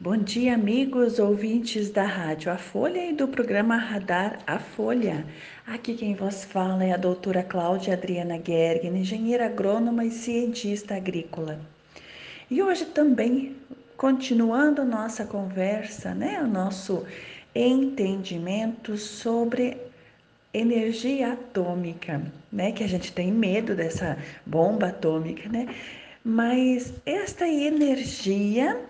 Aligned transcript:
Bom 0.00 0.16
dia, 0.16 0.54
amigos 0.54 1.18
ouvintes 1.18 1.90
da 1.90 2.04
Rádio 2.04 2.52
A 2.52 2.56
Folha 2.56 3.04
e 3.10 3.12
do 3.12 3.26
programa 3.26 3.76
Radar 3.76 4.38
A 4.46 4.60
Folha. 4.60 5.26
Aqui 5.66 5.94
quem 5.94 6.14
vos 6.14 6.44
fala 6.44 6.84
é 6.84 6.92
a 6.92 6.96
doutora 6.96 7.42
Cláudia 7.42 7.94
Adriana 7.94 8.40
Gergen, 8.40 8.96
engenheira 8.96 9.46
agrônoma 9.46 10.04
e 10.04 10.12
cientista 10.12 10.94
agrícola. 10.94 11.58
E 12.48 12.62
hoje 12.62 12.84
também, 12.84 13.56
continuando 13.96 14.84
nossa 14.84 15.24
conversa, 15.24 16.14
né, 16.14 16.40
o 16.44 16.46
nosso 16.46 17.04
entendimento 17.52 18.96
sobre 18.96 19.76
energia 20.54 21.32
atômica, 21.32 22.22
né, 22.52 22.70
que 22.70 22.84
a 22.84 22.88
gente 22.88 23.12
tem 23.12 23.32
medo 23.32 23.74
dessa 23.74 24.16
bomba 24.46 24.90
atômica, 24.90 25.48
né? 25.48 25.66
Mas 26.24 26.94
esta 27.04 27.48
energia 27.48 28.80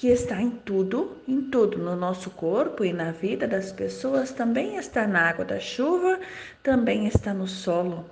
que 0.00 0.08
está 0.08 0.40
em 0.40 0.48
tudo, 0.48 1.18
em 1.28 1.42
tudo, 1.42 1.76
no 1.76 1.94
nosso 1.94 2.30
corpo 2.30 2.82
e 2.82 2.90
na 2.90 3.10
vida 3.12 3.46
das 3.46 3.70
pessoas, 3.70 4.32
também 4.32 4.76
está 4.76 5.06
na 5.06 5.28
água 5.28 5.44
da 5.44 5.60
chuva, 5.60 6.18
também 6.62 7.06
está 7.06 7.34
no 7.34 7.46
solo. 7.46 8.06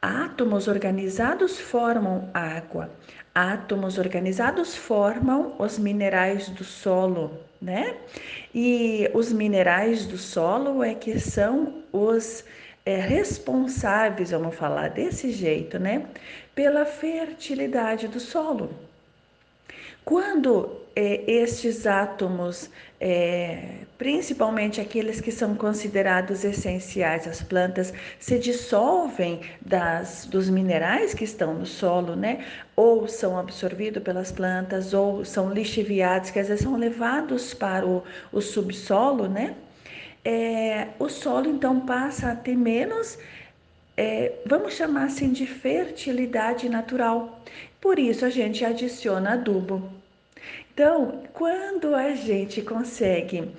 Átomos 0.00 0.68
organizados 0.68 1.58
formam 1.58 2.30
água. 2.32 2.88
Átomos 3.34 3.98
organizados 3.98 4.76
formam 4.76 5.56
os 5.58 5.76
minerais 5.76 6.50
do 6.50 6.62
solo, 6.62 7.36
né? 7.60 7.96
E 8.54 9.10
os 9.12 9.32
minerais 9.32 10.06
do 10.06 10.16
solo 10.16 10.84
é 10.84 10.94
que 10.94 11.18
são 11.18 11.82
os 11.92 12.44
é, 12.86 12.94
responsáveis, 12.94 14.30
vamos 14.30 14.54
falar 14.54 14.90
desse 14.90 15.32
jeito, 15.32 15.80
né? 15.80 16.06
Pela 16.54 16.84
fertilidade 16.84 18.06
do 18.06 18.20
solo. 18.20 18.70
Quando 20.04 20.86
é, 21.00 21.22
estes 21.30 21.86
átomos, 21.86 22.68
é, 23.00 23.84
principalmente 23.96 24.80
aqueles 24.80 25.20
que 25.20 25.30
são 25.30 25.54
considerados 25.54 26.42
essenciais 26.42 27.24
às 27.28 27.40
plantas, 27.40 27.94
se 28.18 28.36
dissolvem 28.36 29.42
das, 29.64 30.26
dos 30.26 30.50
minerais 30.50 31.14
que 31.14 31.22
estão 31.22 31.54
no 31.54 31.64
solo, 31.64 32.16
né? 32.16 32.44
Ou 32.74 33.06
são 33.06 33.38
absorvidos 33.38 34.02
pelas 34.02 34.32
plantas, 34.32 34.92
ou 34.92 35.24
são 35.24 35.52
lixiviados, 35.52 36.32
que 36.32 36.40
às 36.40 36.48
vezes 36.48 36.64
são 36.64 36.76
levados 36.76 37.54
para 37.54 37.86
o, 37.86 38.02
o 38.32 38.40
subsolo, 38.40 39.28
né? 39.28 39.54
É, 40.24 40.88
o 40.98 41.08
solo 41.08 41.48
então 41.48 41.78
passa 41.78 42.32
a 42.32 42.34
ter 42.34 42.56
menos 42.56 43.16
é, 43.96 44.32
vamos 44.44 44.74
chamar 44.74 45.04
assim 45.04 45.32
de 45.32 45.46
fertilidade 45.46 46.68
natural. 46.68 47.40
Por 47.80 48.00
isso 48.00 48.24
a 48.24 48.30
gente 48.30 48.64
adiciona 48.64 49.34
adubo. 49.34 49.97
Então, 50.78 51.22
quando 51.32 51.92
a 51.92 52.14
gente 52.14 52.62
consegue 52.62 53.52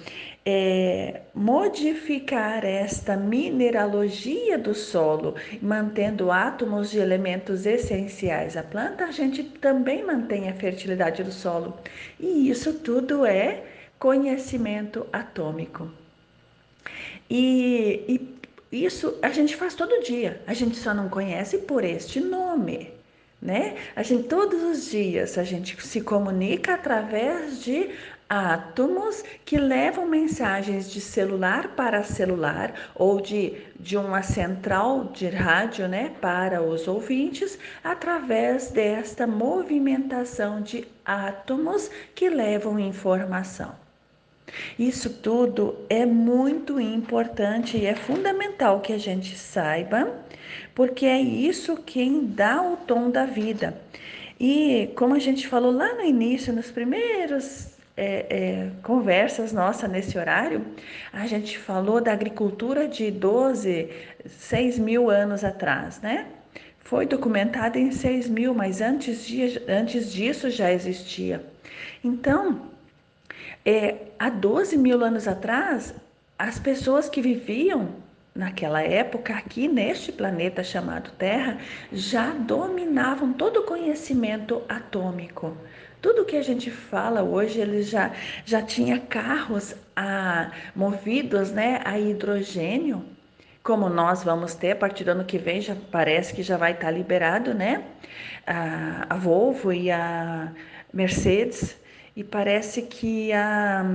é, 0.45 1.19
modificar 1.35 2.63
esta 2.63 3.17
mineralogia 3.17 4.57
do 4.57 4.73
solo, 4.73 5.35
mantendo 5.61 6.31
átomos 6.31 6.89
de 6.89 6.97
elementos 6.97 7.65
essenciais 7.65 8.55
à 8.55 8.63
planta, 8.63 9.03
a 9.03 9.11
gente 9.11 9.43
também 9.43 10.01
mantém 10.01 10.47
a 10.47 10.53
fertilidade 10.53 11.21
do 11.21 11.31
solo. 11.33 11.77
E 12.17 12.49
isso 12.49 12.75
tudo 12.75 13.25
é 13.25 13.65
conhecimento 13.99 15.05
atômico. 15.11 15.91
E, 17.29 18.37
e 18.71 18.85
isso 18.85 19.19
a 19.21 19.29
gente 19.29 19.57
faz 19.57 19.75
todo 19.75 20.03
dia, 20.03 20.41
a 20.47 20.53
gente 20.53 20.77
só 20.77 20.93
não 20.93 21.09
conhece 21.09 21.57
por 21.57 21.83
este 21.83 22.21
nome 22.21 22.97
né? 23.41 23.75
A 23.95 24.03
gente 24.03 24.27
todos 24.27 24.61
os 24.63 24.91
dias 24.91 25.37
a 25.37 25.43
gente 25.43 25.81
se 25.85 26.01
comunica 26.01 26.73
através 26.73 27.63
de 27.63 27.89
átomos 28.29 29.23
que 29.43 29.57
levam 29.57 30.05
mensagens 30.05 30.91
de 30.91 31.01
celular 31.01 31.69
para 31.69 32.03
celular 32.03 32.91
ou 32.93 33.19
de, 33.19 33.57
de 33.79 33.97
uma 33.97 34.21
central 34.21 35.05
de 35.05 35.27
rádio, 35.27 35.87
né, 35.87 36.11
para 36.21 36.61
os 36.61 36.87
ouvintes, 36.87 37.57
através 37.83 38.69
desta 38.69 39.25
movimentação 39.25 40.61
de 40.61 40.87
átomos 41.03 41.89
que 42.13 42.29
levam 42.29 42.79
informação. 42.79 43.88
Isso 44.77 45.09
tudo 45.09 45.75
é 45.89 46.05
muito 46.05 46.79
importante 46.79 47.77
e 47.77 47.85
é 47.85 47.95
fundamental 47.95 48.79
que 48.79 48.93
a 48.93 48.97
gente 48.97 49.37
saiba, 49.37 50.11
porque 50.73 51.05
é 51.05 51.19
isso 51.19 51.77
quem 51.77 52.25
dá 52.25 52.61
o 52.61 52.77
tom 52.77 53.09
da 53.09 53.25
vida. 53.25 53.79
E 54.39 54.89
como 54.95 55.15
a 55.15 55.19
gente 55.19 55.47
falou 55.47 55.71
lá 55.71 55.93
no 55.93 56.03
início, 56.03 56.53
nos 56.53 56.71
primeiros 56.71 57.69
é, 57.97 58.25
é, 58.29 58.69
conversas 58.81 59.51
nossa 59.51 59.85
nesse 59.85 60.17
horário, 60.17 60.65
a 61.11 61.27
gente 61.27 61.57
falou 61.57 61.99
da 61.99 62.13
agricultura 62.13 62.87
de 62.87 63.11
12, 63.11 63.89
6 64.25 64.79
mil 64.79 65.09
anos 65.09 65.43
atrás, 65.43 65.99
né? 65.99 66.27
Foi 66.79 67.05
documentada 67.05 67.77
em 67.77 67.91
6 67.91 68.29
mil, 68.29 68.53
mas 68.53 68.79
antes, 68.79 69.27
de, 69.27 69.61
antes 69.67 70.11
disso 70.11 70.49
já 70.49 70.71
existia. 70.71 71.45
Então, 72.01 72.61
é, 73.65 73.95
há 74.17 74.29
12 74.29 74.77
mil 74.77 75.03
anos 75.03 75.27
atrás, 75.27 75.93
as 76.37 76.59
pessoas 76.59 77.09
que 77.09 77.21
viviam 77.21 77.89
naquela 78.33 78.81
época 78.81 79.33
aqui 79.33 79.67
neste 79.67 80.11
planeta 80.11 80.63
chamado 80.63 81.11
Terra 81.17 81.57
já 81.91 82.31
dominavam 82.31 83.33
todo 83.33 83.61
o 83.61 83.63
conhecimento 83.63 84.61
atômico. 84.69 85.57
Tudo 86.01 86.23
que 86.23 86.37
a 86.37 86.41
gente 86.41 86.71
fala 86.71 87.21
hoje, 87.21 87.59
eles 87.59 87.89
já, 87.89 88.11
já 88.45 88.61
tinha 88.61 88.99
carros 88.99 89.75
a, 89.93 90.51
movidos 90.73 91.51
né, 91.51 91.81
a 91.83 91.99
hidrogênio, 91.99 93.03
como 93.61 93.89
nós 93.89 94.23
vamos 94.23 94.55
ter 94.55 94.71
a 94.71 94.75
partir 94.77 95.03
do 95.03 95.11
ano 95.11 95.25
que 95.25 95.37
vem, 95.37 95.59
já 95.59 95.75
parece 95.91 96.33
que 96.33 96.41
já 96.41 96.55
vai 96.55 96.71
estar 96.71 96.89
liberado, 96.89 97.53
né? 97.53 97.83
A, 98.47 99.07
a 99.09 99.17
Volvo 99.17 99.73
e 99.73 99.91
a 99.91 100.53
Mercedes 100.93 101.77
e 102.15 102.23
parece 102.23 102.83
que 102.83 103.31
a 103.33 103.85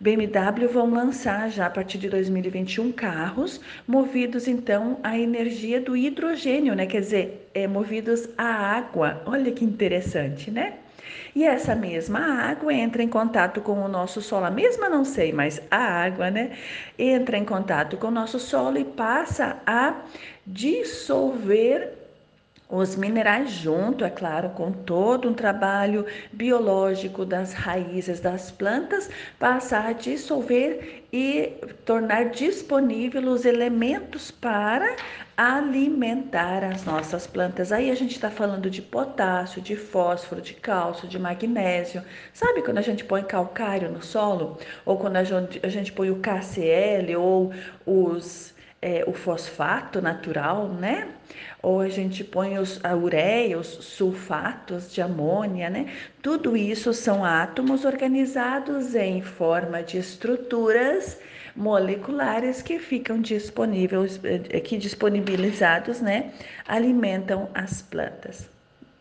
BMW 0.00 0.66
vão 0.72 0.90
lançar 0.90 1.50
já 1.50 1.66
a 1.66 1.70
partir 1.70 1.98
de 1.98 2.08
2021 2.08 2.90
carros 2.90 3.60
movidos 3.86 4.48
então 4.48 4.98
à 5.02 5.18
energia 5.18 5.78
do 5.78 5.94
hidrogênio, 5.94 6.74
né? 6.74 6.86
Quer 6.86 7.00
dizer, 7.00 7.50
é, 7.52 7.66
movidos 7.66 8.26
à 8.38 8.46
água. 8.46 9.22
Olha 9.26 9.52
que 9.52 9.62
interessante, 9.62 10.50
né? 10.50 10.78
E 11.34 11.44
essa 11.44 11.74
mesma 11.74 12.20
água 12.20 12.72
entra 12.72 13.02
em 13.02 13.08
contato 13.08 13.60
com 13.60 13.80
o 13.82 13.88
nosso 13.88 14.22
solo, 14.22 14.46
a 14.46 14.50
mesma 14.50 14.88
não 14.88 15.04
sei, 15.04 15.32
mas 15.32 15.60
a 15.70 15.76
água, 15.76 16.30
né? 16.30 16.52
Entra 16.98 17.36
em 17.36 17.44
contato 17.44 17.96
com 17.98 18.08
o 18.08 18.10
nosso 18.10 18.38
solo 18.38 18.78
e 18.78 18.84
passa 18.84 19.60
a 19.66 20.02
dissolver 20.46 21.99
os 22.70 22.94
minerais 22.94 23.50
junto, 23.50 24.04
é 24.04 24.10
claro, 24.10 24.50
com 24.50 24.70
todo 24.70 25.28
um 25.28 25.34
trabalho 25.34 26.06
biológico 26.32 27.24
das 27.24 27.52
raízes 27.52 28.20
das 28.20 28.50
plantas, 28.50 29.10
passar 29.38 29.86
a 29.86 29.92
dissolver 29.92 31.04
e 31.12 31.54
tornar 31.84 32.30
disponível 32.30 33.28
os 33.28 33.44
elementos 33.44 34.30
para 34.30 34.94
alimentar 35.36 36.62
as 36.62 36.84
nossas 36.84 37.26
plantas. 37.26 37.72
Aí 37.72 37.90
a 37.90 37.94
gente 37.94 38.12
está 38.12 38.30
falando 38.30 38.70
de 38.70 38.82
potássio, 38.82 39.60
de 39.60 39.74
fósforo, 39.74 40.40
de 40.40 40.54
cálcio, 40.54 41.08
de 41.08 41.18
magnésio. 41.18 42.02
Sabe 42.32 42.62
quando 42.62 42.78
a 42.78 42.82
gente 42.82 43.04
põe 43.04 43.22
calcário 43.22 43.90
no 43.90 44.02
solo? 44.02 44.58
Ou 44.84 44.96
quando 44.96 45.16
a 45.16 45.24
gente 45.68 45.92
põe 45.92 46.10
o 46.10 46.20
KCl 46.20 47.16
ou 47.16 47.52
os 47.84 48.54
é, 48.82 49.04
o 49.06 49.12
fosfato 49.12 50.00
natural, 50.00 50.68
né? 50.68 51.08
Ou 51.62 51.80
a 51.80 51.88
gente 51.88 52.24
põe 52.24 52.58
os, 52.58 52.82
a 52.82 52.94
os 52.94 53.66
sulfatos 53.66 54.92
de 54.92 55.02
amônia, 55.02 55.68
né? 55.68 55.92
Tudo 56.22 56.56
isso 56.56 56.92
são 56.94 57.24
átomos 57.24 57.84
organizados 57.84 58.94
em 58.94 59.20
forma 59.20 59.82
de 59.82 59.98
estruturas 59.98 61.18
moleculares 61.54 62.62
que 62.62 62.78
ficam 62.78 63.20
disponíveis, 63.20 64.18
é, 64.24 64.60
que 64.60 64.78
disponibilizados, 64.78 66.00
né? 66.00 66.32
Alimentam 66.66 67.50
as 67.52 67.82
plantas. 67.82 68.48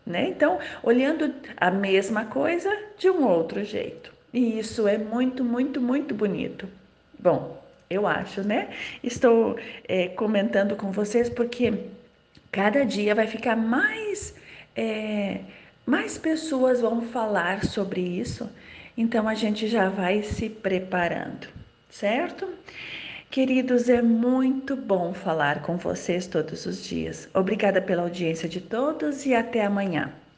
Né? 0.05 0.27
Então, 0.29 0.57
olhando 0.81 1.31
a 1.55 1.69
mesma 1.69 2.25
coisa 2.25 2.75
de 2.97 3.09
um 3.11 3.27
outro 3.27 3.63
jeito. 3.63 4.11
E 4.33 4.57
isso 4.57 4.87
é 4.87 4.97
muito, 4.97 5.43
muito, 5.43 5.79
muito 5.79 6.15
bonito. 6.15 6.67
Bom, 7.19 7.59
eu 7.89 8.05
acho, 8.05 8.41
né? 8.43 8.69
Estou 9.03 9.57
é, 9.87 10.09
comentando 10.09 10.75
com 10.75 10.91
vocês 10.91 11.27
porque 11.27 11.73
cada 12.51 12.85
dia 12.85 13.15
vai 13.15 13.25
ficar 13.25 13.55
mais, 13.55 14.35
é, 14.75 15.39
mais 15.85 16.17
pessoas 16.17 16.81
vão 16.81 17.01
falar 17.01 17.65
sobre 17.65 18.01
isso, 18.01 18.49
então 18.95 19.27
a 19.27 19.33
gente 19.33 19.67
já 19.67 19.89
vai 19.89 20.21
se 20.21 20.49
preparando, 20.49 21.47
certo? 21.89 22.47
Queridos, 23.31 23.89
é 23.89 24.01
muito 24.01 24.75
bom 24.75 25.13
falar 25.13 25.61
com 25.61 25.77
vocês 25.77 26.27
todos 26.27 26.65
os 26.65 26.83
dias. 26.83 27.29
Obrigada 27.33 27.81
pela 27.81 28.03
audiência 28.03 28.49
de 28.49 28.59
todos 28.61 29.25
e 29.25 29.33
até 29.33 29.65
amanhã. 29.65 30.11